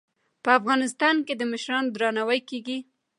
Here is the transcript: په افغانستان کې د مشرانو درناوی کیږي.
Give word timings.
په 0.43 0.49
افغانستان 0.59 1.15
کې 1.25 1.33
د 1.37 1.41
مشرانو 1.51 1.93
درناوی 1.95 2.39
کیږي. 2.49 2.77